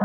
[0.00, 0.04] は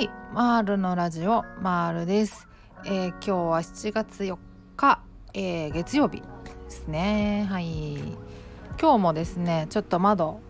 [0.00, 2.48] いマールのラジオマールです、
[2.84, 4.36] えー今日は7月4
[4.76, 5.00] 日、
[5.34, 6.24] えー月曜日で
[6.68, 7.46] すね。
[7.48, 7.94] はい。
[8.80, 10.40] 今日もですねちょっと窓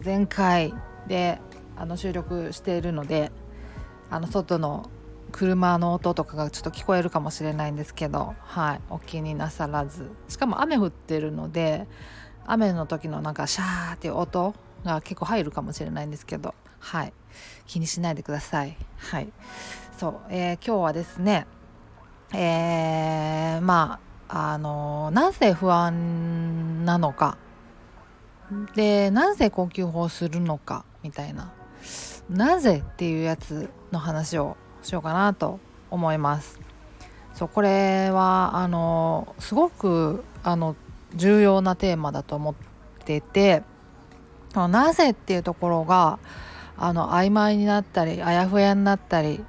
[0.00, 0.74] 全開
[1.08, 1.40] で
[1.78, 3.32] あの収録しているので
[4.10, 4.90] あの外の
[5.32, 8.80] 車の音とかがちょっと聞こえるかもしれないんですけどはい。
[8.90, 10.10] お気になさらず。
[10.28, 11.86] しかも雨降ってるので
[12.46, 16.54] 雨の時のなんかシャーっていう音が結構入るかもしれないんですけど。
[16.78, 17.12] はい。
[17.66, 18.76] 気にしないでください。
[18.98, 19.28] はい。
[19.98, 21.46] そう、えー今日はですね
[22.32, 27.38] えーまああのなぜ不安なのか。
[28.74, 31.52] でなぜ呼吸法するのかみたいな。
[32.28, 35.60] なぜっていうやつの話をしようかなと
[35.90, 36.58] 思います。
[37.34, 40.74] そうこれはあのすごくあの
[41.16, 42.54] 重要なテーマだと思っ
[43.04, 43.62] てて
[44.54, 46.18] あのなぜっていうところが
[46.76, 49.44] あの曖昧になったりあやふやになったり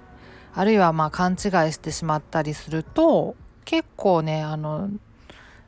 [0.53, 1.39] あるいはまあ勘違い
[1.71, 4.89] してしまったりすると結構ねあの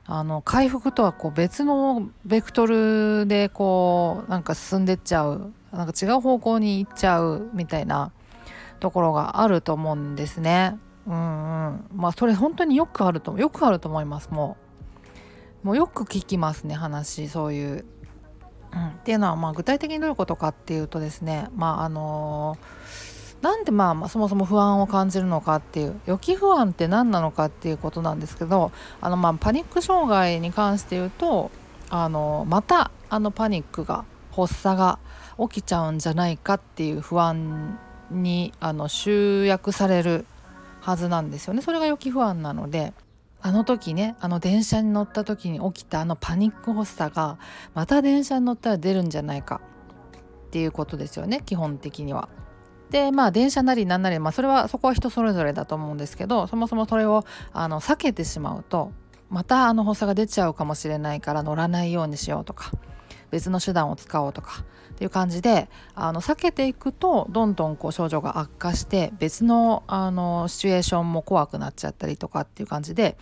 [0.05, 8.11] あの回復とはこう別のベクトルでこうなんか進んでっちゃうなんか違う方向に行っちゃうみたいな
[8.79, 10.79] ところがあると思うんですね。
[11.05, 11.17] うんう
[11.73, 14.68] ん、まあそれ本当によくあるとよくあると思いますもう。
[15.63, 17.85] もうよく聞きますね話そういう。
[18.71, 22.55] うん、っていうのはまあ具体的にどういうことかっていうとですねまああの
[23.41, 31.49] なんでまあそもそも不安を感じるのかっていう予期不安って何なのかっていうことなんですけどあのまあパニック障害に関して言うと
[31.89, 34.99] あのまたあのパニックが発作が
[35.39, 37.79] 起きちゃうんじゃないかっていう不安
[38.11, 40.25] にあの集約される
[40.81, 41.61] はずなんですよね。
[41.61, 42.93] それが予期不安なので。
[43.41, 47.39] あの時ねあの電車に乗った時に起きたあのパニック発作が
[47.73, 49.61] また電車に乗ったら出るんじゃないか
[50.47, 52.29] っていうことですよね基本的には。
[52.89, 57.23] でまあ電車なりなんなり、まあ、それはそこは人それぞれだと思うんですけどそもそもそれを
[57.53, 58.91] あの避けてしまうと
[59.29, 62.71] またあの発作が出ちゃうかもしれないから乗らないようにしようとか
[63.31, 73.17] 別の手段を使おうとかっていう感じであの避けていくとどんどんこう症状が悪化して別のあのシチュエーションも怖くなっちゃったりとかっていう感じで、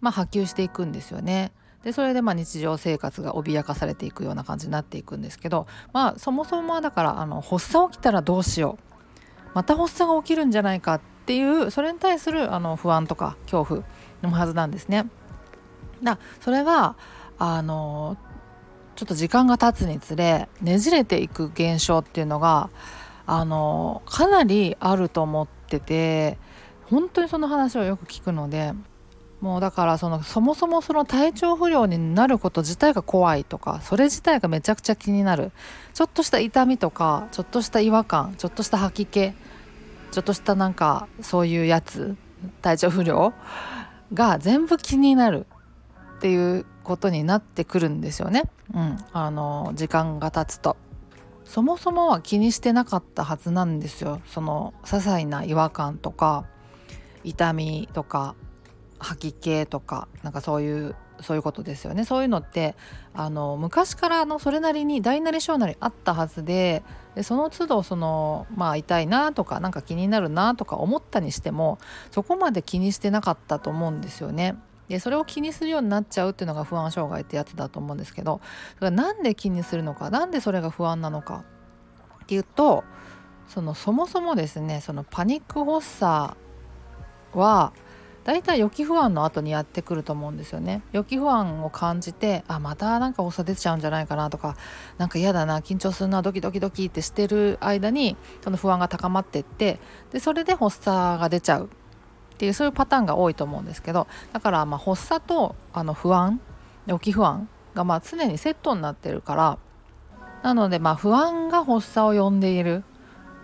[0.00, 1.52] まあ、波及していくんですよね。
[1.84, 8.92] でそれでまあ日常生活が脅かされていくような感じになっていくんですけど、まあ、そもそもはだからあの発作起きたらどうしよう
[9.54, 13.84] また発作が起きるんじゃないかっていうそれに対するあの不安とか恐怖
[14.22, 15.06] のはずなんですね。
[16.02, 16.96] だそれが
[17.38, 18.16] あの
[18.96, 22.70] ちょっと時間が経つにつれねじれていく現象っていうのが
[23.26, 26.38] あのかなりあると思ってて
[26.90, 28.72] 本当にその話をよく聞くので
[29.40, 35.50] もうだからそのそもそもその体調不良になること自体が怖いとかそれ自体がめちゃくちゃ気になる。
[35.94, 39.32] ちょっとした痛みとかちょっとした違和感ちょっとした吐き気
[40.12, 42.16] ちょっとしたなんかそういうやつ
[42.60, 43.32] 体調不良
[44.14, 45.46] が全部気になる
[46.18, 48.44] っていうことになってくるんですよね。
[48.74, 50.76] うん、あの時間が経つと
[51.44, 56.46] そもそもは気にしてなかったはずなんですよその些細な違和感とか
[57.24, 58.34] 痛みとか
[58.98, 62.74] 吐き気とかなんかそういうそういうことですよねそういうのって
[63.14, 66.82] あの昔からのそれなりに大なり小なりあったはずで
[67.14, 71.78] でその都度そのまあ痛いなとかなんか気になるなとか思ったにしても
[72.10, 74.56] そこまで気にしてなかったと思うんですよね。
[74.88, 78.40] でそれを気にするようになっちゃうっていうのが不安障害ってやつだと思うんですけど
[78.78, 81.44] それなんで気にするのかなんでそれが不安なのか
[82.24, 82.84] っていうと
[83.48, 86.36] そのそもそもですねそのパニック発作
[87.34, 87.72] は
[88.24, 90.82] だいたい予期不安の後にやってくると思うんですよね。
[90.92, 94.56] 予期不安を感じてあまたなんか発作出ちゃうんじゃないかなとか
[94.96, 99.80] なんか嫌だな緊張するなドキドキドキってしてる間にその不安が高まってって
[100.12, 101.70] でそれで発作が出ちゃう。
[102.42, 106.40] っていうそういうパターンが多いと思うんですけどだからまあ発作とあの不安
[106.88, 109.58] 予期不安がまあ常にセットになってるから
[110.42, 112.82] なのでまあ不安が発作を呼んでいる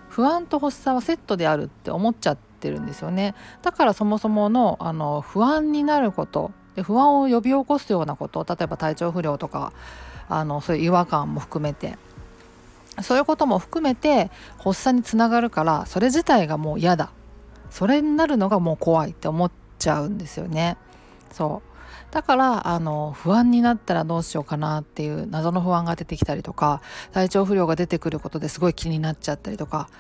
[0.09, 3.37] 不安と発作はセットであるって思っちゃってるんですよね。
[3.63, 9.73] だからそもそものあの不安になることで不安を呼び起こすようなこと例えば体調不良とか
[10.29, 11.97] あのそういう違和感も含めて
[13.01, 17.13] そういうことも含めて発作につながるからそれ自体がもう嫌だ。
[17.71, 20.77] それになるのがもう怖いって思っちゃうんですよね。
[21.33, 21.69] そう。
[22.11, 26.81] だからあの不安になったらどうしようかなっていう謎の不安が出てきたりとか
[27.13, 29.91] 体調不良が出てくることですごい気になっちゃったりとか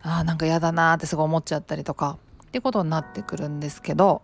[0.00, 4.22] あなんか嫌だなってすごい思っちゃったりとかってことになってくるんですけど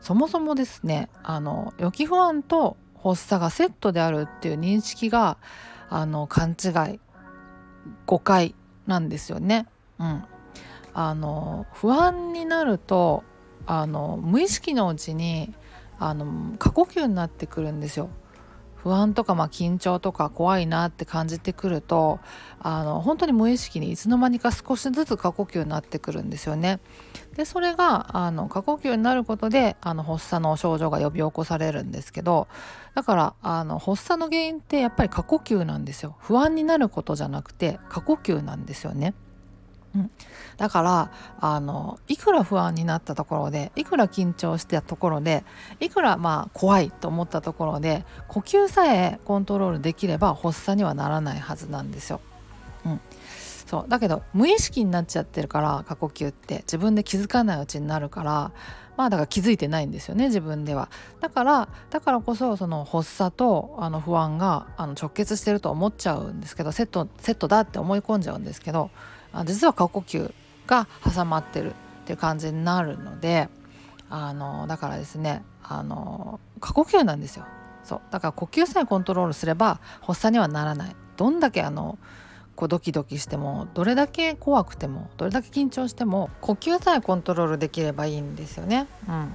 [0.00, 5.38] そもそもですねあの予期不安と発作がセットであるっていう認識が
[5.88, 7.00] あの勘違い
[8.06, 8.54] 誤解
[8.86, 9.66] なんですよね。
[9.98, 10.24] うん、
[10.94, 13.24] あの不安になると
[13.66, 15.54] あの無意識のうちに
[15.98, 18.10] あの過呼吸になってくるんですよ。
[18.82, 22.18] 不安とか、まあ、緊張とか怖いなって感じてくると
[22.58, 26.80] あの本当に無意識にいつの間にか少しずつ過呼吸になってくるんですよね。
[27.36, 32.48] でそれがあの過呼吸になることであの発作の症状が呼び起こされるんですけど
[32.94, 36.16] だからあの発作の原因ってやっぱり過呼吸なんですよ。
[36.18, 39.14] 不安になることじゃなくて過呼吸なんですよね。
[39.94, 40.10] うん、
[40.56, 41.10] だから
[41.40, 45.44] あのいくら不安になったところでいくら緊張してたところで
[45.80, 52.20] いくらまあ怖いと思ったところで呼吸さえコントロールできれば発作にはならないはずなんですよ。
[52.84, 53.00] うん、
[53.66, 58.52] そうだけど無意識になっちゃってるから過呼吸って自分で気づかないうちになるから
[58.96, 60.88] まあだから気づいてないんですよね自分では。
[61.20, 68.90] だからだからこそその発作とあの不安があの直結してると思っちゃうんですけどセットセットだって思い込んじゃうんですけど
[69.44, 70.32] 実は過呼吸
[70.66, 71.74] が挟まってるっ
[72.04, 73.48] ていう感じになるので
[74.10, 77.46] あのだからですねあの過呼吸なんですよ。
[77.84, 78.00] そう。
[78.10, 80.96] だから呼吸さえコントロールすれば発作にはならない。
[81.16, 81.98] どんだけあの
[82.54, 88.86] こうドキドキしてもどれだけ怖くてもどれだけ緊張しても呼吸さえコントロールできればいいんですよね。
[89.08, 89.34] うん、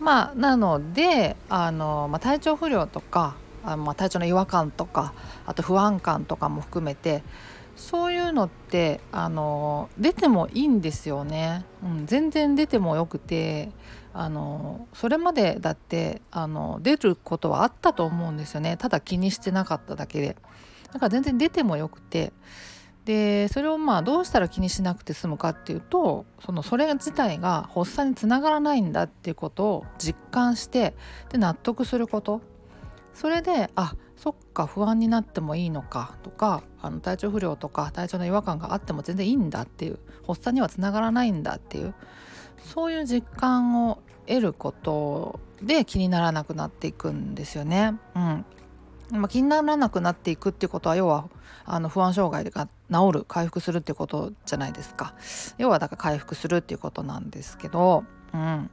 [0.00, 5.12] まあなのであの、まあ、体調不良とかあまあ体調の違和感とか
[5.46, 7.22] あと不安感とかも含めて
[7.78, 13.70] そういうのってあの出てもいいんですよね、うん、全然出てもよくて
[14.12, 18.76] あのそれまでだってあの出ることはあったと思うんですよね。
[18.76, 20.36] ただ気にしてなかっただけで。
[20.92, 22.32] だから全然出てもよくて。
[23.04, 30.94] でそれをまあどうしたら気にしなくて済むかっていうとそのそれ自体が発作につながらないんだっていうことを実感して
[31.30, 32.42] で納得すること。
[33.14, 41.94] それであそっか不安になってもいいのかとかあの体調不良とか体調の違和感があっても全然いいんだっていう発作にはつながらないんだっていう
[42.64, 47.98] そういう実感を得ることで気にならなくなっていくんですよね。
[48.14, 48.44] うん。
[49.10, 51.30] まあ、気にならなくなっていくっていうことは要は
[51.64, 55.14] あの不安障害が治る回復するっていうことじゃないですか。
[55.56, 58.04] 要はだから回復するっていうことなんですけど
[58.34, 58.70] うん。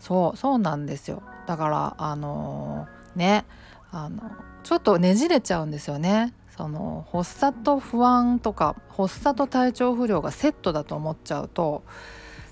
[0.00, 1.22] そうそうなんですよ。
[1.46, 3.44] だからあのー、ね。
[3.92, 4.22] あの
[4.62, 6.34] ちょっとねじれちゃうんですよね。
[6.56, 11.82] その発作と不安とか発作と体調不良がセットだと思っちゃうと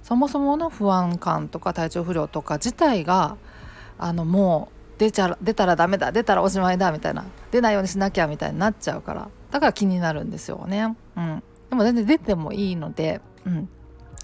[0.03, 3.37] そもそもの不安感とか体調不良とか自体が
[3.99, 10.97] あのもう出ちゃ出たらダメだ出たらおしまいだみたいな出ないようにしなきゃみたいになっちゃうからだから気になるんですよね。
[11.17, 13.69] うん、でも全然出てもいいので、うん、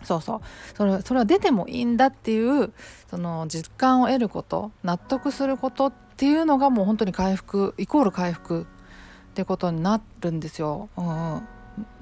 [0.05, 0.41] そうそう
[0.77, 2.73] それそれは出てもいいんだっていう
[3.09, 8.67] その実感を得ること納得することっていうのがもう本当に回復イコール回復っ
[9.35, 10.89] てことになるんですよ。
[10.97, 11.43] うん、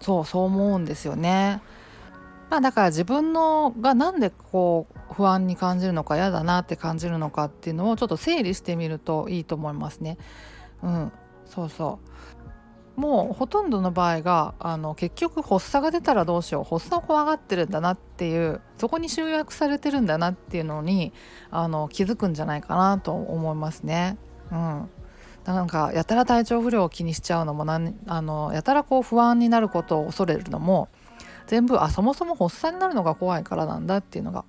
[0.00, 1.62] そうそう思うんですよね。
[2.50, 10.18] まあ、だから自分のが何でこう不安に感じるのか嫌だなって感じるのかっていうのをちょっと整理してみるといいと思いますね。
[10.82, 11.12] うん、
[11.46, 12.41] そうそう
[12.96, 21.12] もうほとんどの場合があの結局発作が出たらどうしよう発作を怖がってるんだなっていうそこに集約されてるんだなっていうのに
[21.50, 24.18] あの気づくんじゃないかなと思いますね。
[24.50, 24.90] うん、
[25.44, 30.88] なんかやたら体調不良を気にしちゃうのもなんあのやたらこう不安になることを恐れるのも
[31.46, 34.44] 全部あそもそも発作になるのが怖いからなんだっていうのが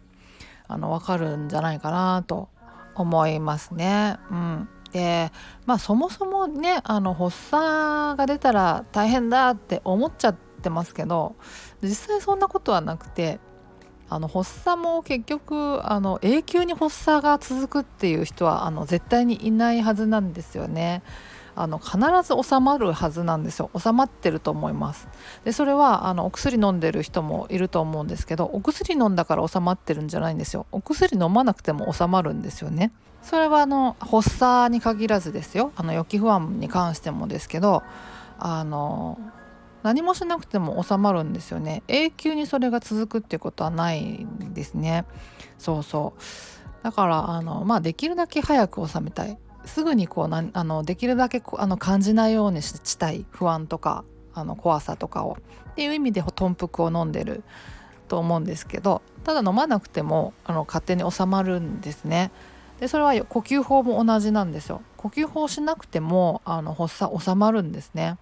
[0.67, 2.49] あの分かるんじゃないかなと
[2.95, 4.17] 思いますね。
[4.29, 5.31] うんで
[5.65, 11.35] まあそもそもねあの発作が出たら大変だって思っちゃってますけど
[11.81, 13.39] 実際そんなことはなくて
[14.09, 21.01] あの発作も結局あの永久に発作が続くっていう人はあの絶対にいないはずなんですよね。
[21.55, 23.69] あの必ず収まるはずなんですよ。
[23.77, 25.07] 収まってると思います。
[25.43, 30.65] でそれはあのお薬飲んでる人もいると思うんですけどお薬飲んだから収まってるんじゃないんですよ。
[30.71, 32.91] お薬飲まなくても収まるんですよね。
[33.21, 35.71] それはあの発作に限らずですよ。
[35.75, 37.83] あの予期不安に関してもですけど
[38.39, 39.19] あの
[39.83, 41.83] 何もしなくても収まるんですよね。
[41.87, 45.05] 永久にそれが続くっていうことはないんですね。
[45.57, 46.83] そうそう。
[46.83, 49.37] だからあのまあできるだけ早く収めたい。
[49.65, 54.03] すぐにこうなあのできるだけあの感じないようにしたい不安とか
[54.33, 55.37] あの怖さとかを
[55.71, 57.43] っていう意味で豚腹を飲んでる
[58.07, 62.31] と思うんですけどただ飲まなくてもあの勝手に収まるんですね。
[62.79, 64.81] でそれは呼吸法も同じなんですよ。
[64.97, 68.17] 呼吸法しなくてもあの発作収まるんですね。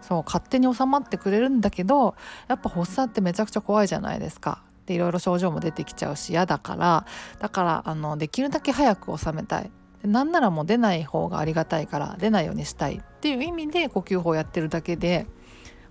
[0.00, 2.16] そう勝手に収まってくれるんだけど
[2.48, 4.62] やっぱ発作ってめちゃくちゃ怖いじゃないですか。
[4.86, 7.06] でいろいろ症状も出てきちゃうし嫌だから
[7.38, 9.70] だからあのできるだけ早く収めたい
[10.04, 15.26] なんならもう出ない方がありがたいから出ないようにしたいっていう意味で呼吸法をやってるだけで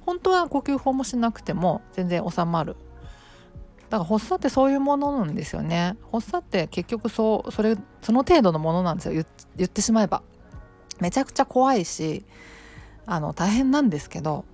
[0.02, 2.76] 本当は呼吸法もしなくても全然収まる。
[3.90, 5.98] だから発作ってそういうものなんですよね。
[6.12, 9.26] 発作って結局そうそれその程度のものなんですよ。
[9.56, 10.24] 言ってしまえば。
[11.02, 12.24] めちゃくちゃ怖いし
[13.06, 14.46] あの大変なんですけど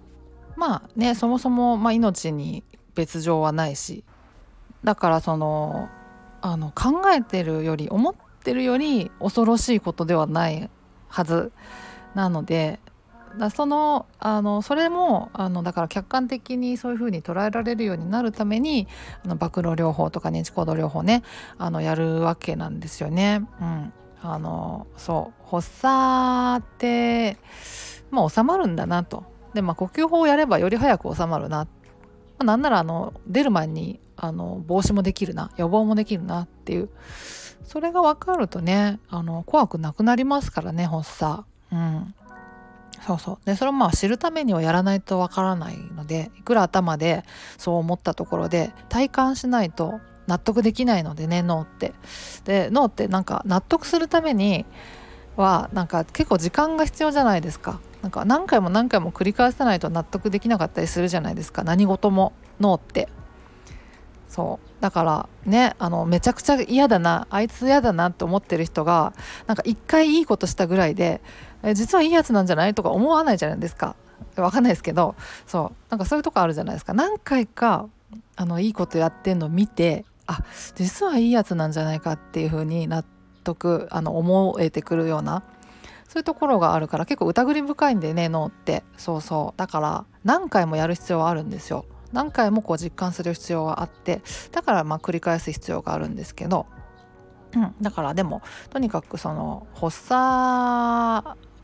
[0.56, 2.64] まあねそもそも、まあ、命に
[2.96, 4.04] 別状はないし
[4.84, 5.90] だからその
[6.42, 10.70] あの考えてるより思ってるより恐ろしいことではない
[11.08, 11.52] はず
[12.16, 12.80] なので
[13.38, 18.88] だそのあのそれもあのだから客観的にそういうふうに捉えられるようになるために
[19.24, 21.24] あの暴露療法とか認知行動療法ね
[21.58, 23.46] あのやるわけなんですよね。
[23.62, 25.38] うん、あのそう。
[25.50, 27.38] 発作って
[28.12, 29.24] まあ収まるんだなと。
[29.54, 31.68] で、まあ、呼吸法をやればより早く収まるな、ま
[32.40, 36.90] あ、なんならあの出る前にあの防止もできるな予防もできるなっていう
[37.64, 41.44] それが分かるとねあの怖くなくなりますからね発作。
[41.72, 42.14] うん
[43.06, 47.24] そうそうでそれをまあ知るためにはやらないとわからないのでいくら頭で
[47.58, 51.94] そう思ったところで体感しないと納得できないのでね脳って。
[52.44, 54.66] で脳ってなんか納得するために
[55.36, 57.80] はなんか結構時間が必要じゃないですか。
[58.02, 63.10] なんか何回も何回も繰り返さないと納得できなかったりするじゃないですか何事も脳って
[64.30, 64.82] そう。
[64.82, 69.14] だからねあのめちゃくちゃ嫌だなあいつ嫌だなって思ってる人が
[69.48, 71.22] なんか一回いいことしたぐらいで
[71.64, 73.96] え実はいいやつなんじゃないとか思わないじゃないですか。
[74.36, 75.16] わかんないですけど
[75.48, 75.78] そう。
[75.90, 76.94] なんかそういうとこあるじゃないですか。
[76.94, 77.88] 何回か
[78.36, 80.44] あのいいことやってんの見てあ
[80.76, 83.04] 実はいいやつなんじゃないかっていう風に納
[83.44, 85.44] 得あの思えてくるような
[86.08, 88.84] そういうところがあるから結構疑り深いんでね脳って。
[88.98, 89.60] そうそう。
[89.60, 91.86] だから何回もやる必要はあるんですよ。
[92.12, 94.22] 何回もこう実感する必要はあって
[94.52, 96.66] だからまあ繰り返す必要があるんですけど、
[97.54, 100.10] うん、だからでもとにかくその発作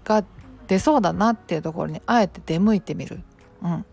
[0.04, 0.24] が
[0.68, 3.22] 出そうだなっていうところにあえて出向いてみる、
[3.62, 3.86] うん。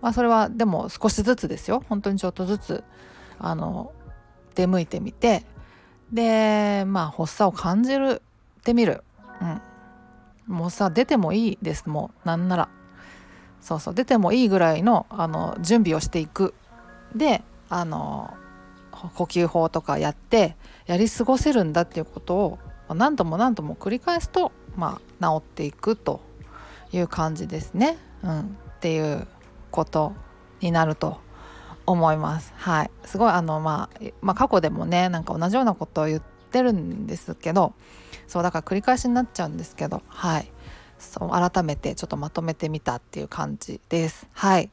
[0.00, 1.82] まあ、それはでも少しずつですよ。
[1.88, 2.84] 本当にちょっとずつ
[3.38, 3.92] あの
[4.54, 5.44] 出向いてみて。
[6.12, 8.22] でまあ発作を感じる
[8.60, 9.02] ってみる、
[9.40, 11.88] うん、もうさ出てもいいです。
[11.88, 12.68] もうなんなら。
[13.60, 13.94] そうそう。
[13.94, 16.54] 出てもいいぐらいのあの準備をしていく。
[17.14, 18.34] であの
[18.90, 22.58] 呼吸法とかやってやり過ごせるんだっていうことを
[22.94, 26.20] 何度も何度も繰り返すと、まあ、治っていくと
[26.92, 28.44] いう感じですね、うん、っ
[28.80, 29.26] ていう
[29.70, 30.14] こと
[30.60, 31.20] になると
[31.84, 32.52] 思います。
[32.56, 37.74] はい、すごいあの、まあ、まあ過去でもねなんか同じようなことを言ってるんですけど
[38.26, 40.50] そうだから繰り返しになっちゃうんですけどはい。
[40.98, 44.26] そう改めてちょっとまとめてみたっていう感じです。
[44.32, 44.70] はい。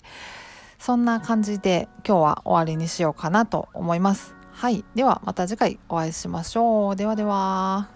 [0.79, 4.35] そんな感じで今日は終わりにしようかなと思います。
[4.51, 4.83] はい。
[4.95, 6.95] ではまた次回お会いしましょう。
[6.95, 7.92] ではでは。